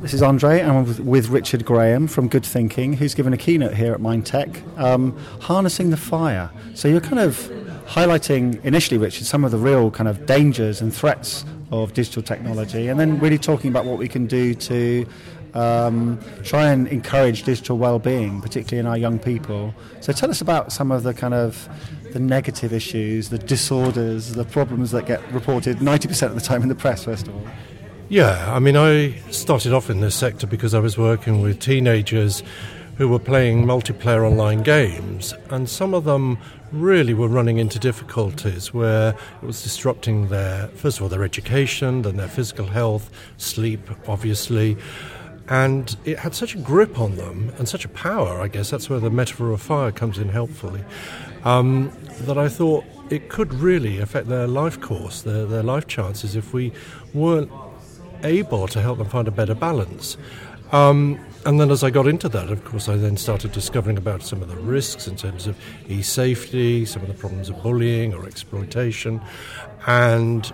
[0.00, 3.36] This is Andre, and I'm with, with Richard Graham from Good Thinking, who's given a
[3.36, 6.50] keynote here at Mindtech, um, harnessing the fire.
[6.72, 7.36] So you're kind of
[7.84, 12.88] highlighting initially, Richard, some of the real kind of dangers and threats of digital technology,
[12.88, 15.06] and then really talking about what we can do to
[15.52, 19.74] um, try and encourage digital well-being, particularly in our young people.
[20.00, 21.68] So tell us about some of the kind of
[22.14, 26.70] the negative issues, the disorders, the problems that get reported 90% of the time in
[26.70, 27.46] the press, first of all.
[28.10, 32.42] Yeah, I mean, I started off in this sector because I was working with teenagers
[32.96, 36.36] who were playing multiplayer online games, and some of them
[36.72, 39.10] really were running into difficulties where
[39.40, 44.76] it was disrupting their, first of all, their education, then their physical health, sleep, obviously.
[45.48, 48.90] And it had such a grip on them and such a power, I guess that's
[48.90, 50.82] where the metaphor of fire comes in helpfully,
[51.44, 51.92] um,
[52.22, 56.52] that I thought it could really affect their life course, their, their life chances, if
[56.52, 56.72] we
[57.14, 57.52] weren't
[58.24, 60.16] able to help them find a better balance.
[60.72, 64.22] Um, and then as I got into that, of course, I then started discovering about
[64.22, 65.56] some of the risks in terms of
[65.88, 69.20] e safety, some of the problems of bullying or exploitation.
[69.86, 70.52] And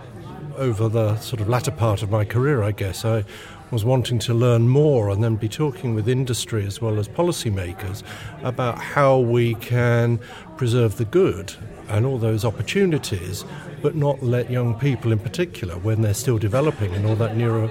[0.57, 3.25] over the sort of latter part of my career, I guess, I
[3.71, 8.03] was wanting to learn more and then be talking with industry as well as policymakers
[8.43, 10.19] about how we can
[10.57, 11.53] preserve the good
[11.89, 13.45] and all those opportunities,
[13.83, 17.71] but not let young people in particular, when they're still developing and all that neuro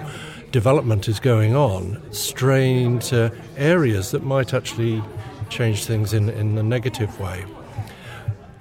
[0.52, 5.02] development is going on, stray into areas that might actually
[5.50, 7.46] change things in, in a negative way.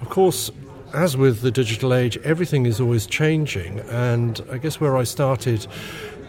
[0.01, 0.51] Of course,
[0.93, 5.67] as with the digital age, everything is always changing, and I guess where I started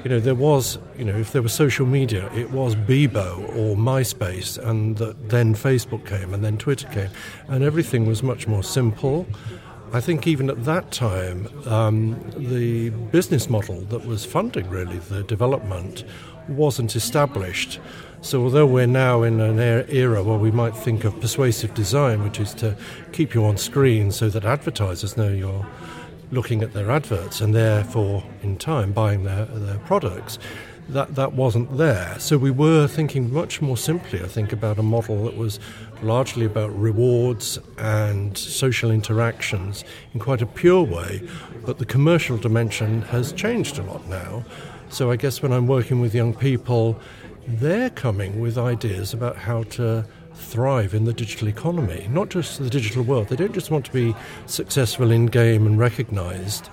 [0.07, 3.75] you know, there was, you know, if there was social media, it was Bebo or
[3.75, 7.11] MySpace, and the, then Facebook came, and then Twitter came,
[7.48, 9.27] and everything was much more simple.
[9.93, 15.25] I think even at that time, um, the business model that was funding really the
[15.25, 16.05] development
[16.47, 17.81] wasn't established.
[18.20, 22.39] So, although we're now in an era where we might think of persuasive design, which
[22.39, 22.77] is to
[23.11, 25.67] keep you on screen so that advertisers know you're
[26.31, 30.39] looking at their adverts and therefore, in time, buying their, their products,
[30.89, 32.17] that, that wasn't there.
[32.19, 35.59] So we were thinking much more simply, I think, about a model that was
[36.03, 39.85] largely about rewards and social interactions
[40.15, 41.29] in quite a pure way.
[41.65, 44.45] But the commercial dimension has changed a lot now.
[44.89, 47.01] So I guess when I'm working with young people,
[47.48, 52.70] they're coming with ideas about how to thrive in the digital economy, not just the
[52.70, 53.29] digital world.
[53.29, 54.14] They don't just want to be
[54.47, 56.69] successful in game and recognized,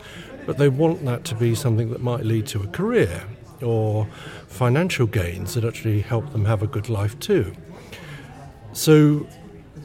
[0.46, 3.24] but they want that to be something that might lead to a career
[3.62, 4.08] or
[4.48, 7.54] financial gains that actually help them have a good life too.
[8.74, 9.26] So,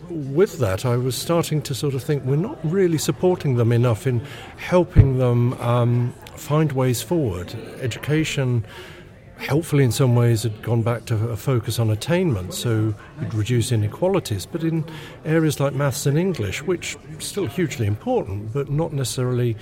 [0.09, 4.07] with that, I was starting to sort of think we're not really supporting them enough
[4.07, 4.21] in
[4.57, 7.55] helping them um, find ways forward.
[7.81, 8.65] Education,
[9.39, 13.35] helpfully in some ways, it had gone back to a focus on attainment, so it'd
[13.35, 14.47] reduce inequalities.
[14.47, 14.85] But in
[15.25, 19.57] areas like maths and English, which still hugely important, but not necessarily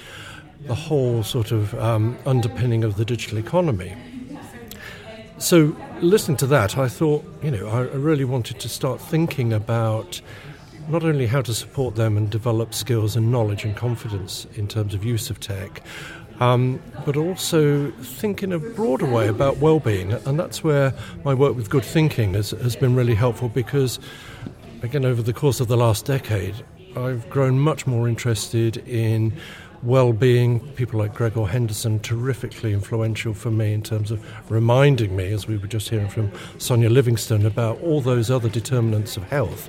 [0.63, 3.95] the whole sort of um, underpinning of the digital economy.
[5.39, 10.21] So, listening to that, I thought, you know, I really wanted to start thinking about
[10.89, 14.95] not only how to support them and develop skills and knowledge and confidence in terms
[14.95, 15.83] of use of tech,
[16.41, 20.93] um, but also think in a broader way about well-being, and that's where
[21.25, 23.99] my work with good thinking has, has been really helpful because,
[24.83, 26.55] again, over the course of the last decade,
[26.97, 29.33] I've grown much more interested in
[29.83, 30.61] well-being.
[30.75, 35.59] People like Gregor Henderson, terrifically influential for me in terms of reminding me, as we
[35.59, 39.69] were just hearing from Sonia Livingstone, about all those other determinants of health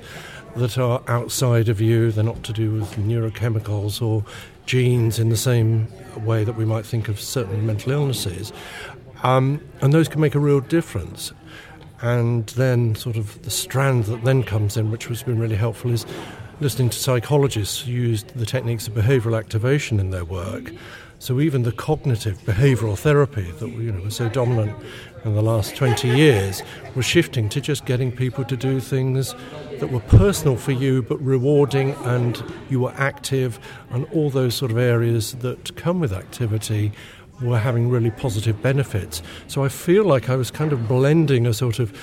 [0.56, 2.10] that are outside of you.
[2.10, 4.24] They're not to do with neurochemicals or
[4.68, 5.88] genes in the same
[6.24, 8.52] way that we might think of certain mental illnesses.
[9.24, 11.32] Um, and those can make a real difference.
[12.00, 15.90] And then, sort of, the strand that then comes in, which has been really helpful,
[15.90, 16.06] is
[16.60, 20.70] listening to psychologists who used the techniques of behavioral activation in their work.
[21.20, 24.76] So even the cognitive behavioral therapy that you know was so dominant
[25.24, 26.62] in the last 20 years
[26.94, 29.34] was shifting to just getting people to do things
[29.80, 33.58] that were personal for you but rewarding and you were active
[33.90, 36.92] and all those sort of areas that come with activity
[37.42, 39.22] were having really positive benefits.
[39.46, 41.96] So I feel like I was kind of blending a sort of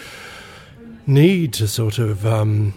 [1.07, 2.73] need to sort of um,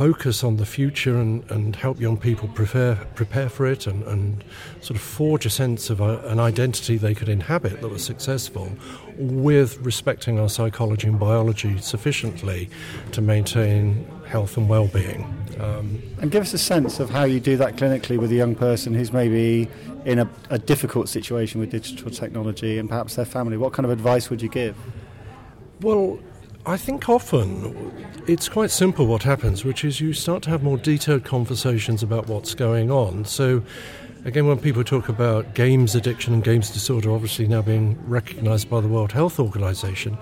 [0.00, 4.42] focus on the future and, and help young people prepare, prepare for it and, and
[4.80, 8.72] sort of forge a sense of a, an identity they could inhabit that was successful
[9.18, 12.70] with respecting our psychology and biology sufficiently
[13.12, 15.22] to maintain health and well-being.
[15.60, 18.54] Um, and give us a sense of how you do that clinically with a young
[18.54, 19.68] person who's maybe
[20.06, 23.58] in a, a difficult situation with digital technology and perhaps their family.
[23.58, 24.76] What kind of advice would you give?
[25.82, 26.20] Well,
[26.66, 27.90] I think often
[28.26, 32.26] it's quite simple what happens, which is you start to have more detailed conversations about
[32.26, 33.24] what's going on.
[33.24, 33.62] So,
[34.26, 38.82] again, when people talk about games addiction and games disorder, obviously now being recognized by
[38.82, 40.18] the World Health Organization,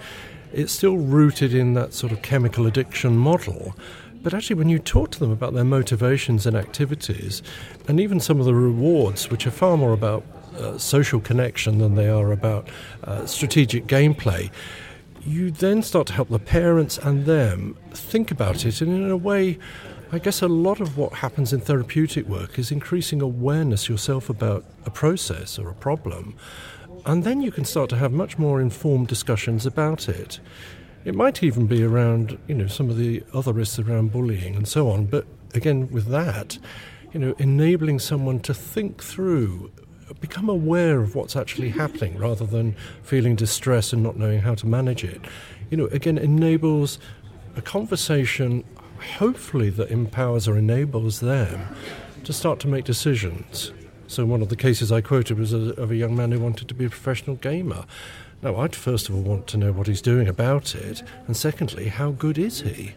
[0.53, 3.75] it's still rooted in that sort of chemical addiction model.
[4.23, 7.43] But actually, when you talk to them about their motivations and activities,
[7.89, 10.25] and even some of the rewards, which are far more about
[10.57, 12.69] uh, social connection than they are about
[13.05, 14.51] uh, strategic gameplay,
[15.29, 18.81] you then start to help the parents and them think about it.
[18.81, 19.59] And in a way,
[20.11, 24.65] I guess a lot of what happens in therapeutic work is increasing awareness yourself about
[24.87, 26.35] a process or a problem.
[27.05, 30.41] And then you can start to have much more informed discussions about it.
[31.05, 34.67] It might even be around, you know, some of the other risks around bullying and
[34.67, 35.07] so on.
[35.07, 36.59] But again, with that,
[37.13, 39.71] you know, enabling someone to think through
[40.21, 44.67] become aware of what's actually happening rather than feeling distress and not knowing how to
[44.67, 45.21] manage it.
[45.71, 46.99] You know, again, enables
[47.57, 48.65] a conversation,
[49.19, 51.75] hopefully, that empowers or enables them
[52.25, 53.73] to start to make decisions.
[54.07, 56.75] So, one of the cases I quoted was of a young man who wanted to
[56.75, 57.85] be a professional gamer.
[58.41, 61.89] Now, I'd first of all want to know what he's doing about it, and secondly,
[61.89, 62.95] how good is he?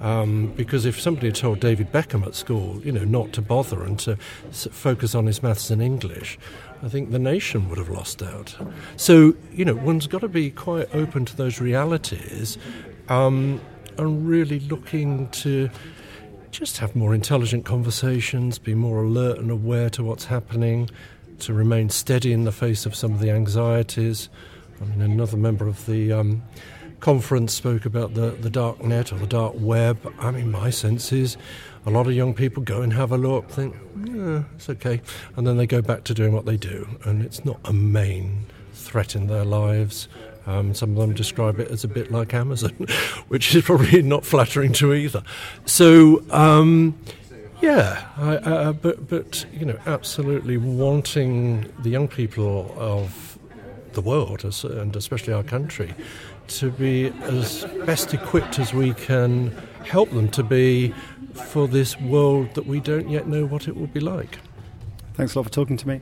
[0.00, 3.82] Um, because if somebody had told David Beckham at school, you know, not to bother
[3.82, 4.16] and to
[4.52, 6.38] focus on his maths and English,
[6.82, 8.56] I think the nation would have lost out.
[8.96, 12.58] So, you know, one's got to be quite open to those realities
[13.08, 13.60] um,
[13.96, 15.68] and really looking to
[16.52, 20.88] just have more intelligent conversations, be more alert and aware to what's happening,
[21.40, 24.28] to remain steady in the face of some of the anxieties.
[24.80, 26.42] I mean, another member of the um,
[27.00, 30.12] conference spoke about the, the dark net or the dark web.
[30.18, 31.36] I mean, my sense is
[31.86, 33.74] a lot of young people go and have a look, think,
[34.04, 35.00] yeah, it's okay,
[35.36, 38.46] and then they go back to doing what they do, and it's not a main
[38.72, 40.08] threat in their lives.
[40.46, 42.72] Um, some of them describe it as a bit like Amazon,
[43.28, 45.22] which is probably not flattering to either.
[45.66, 46.98] So, um,
[47.60, 53.38] yeah, I, uh, but but you know, absolutely wanting the young people of
[53.92, 55.94] the world, and especially our country,
[56.48, 59.50] to be as best equipped as we can
[59.84, 60.94] help them to be
[61.32, 64.38] for this world that we don't yet know what it will be like.
[65.14, 66.00] Thanks a lot for talking to me.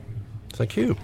[0.53, 0.95] Thank you.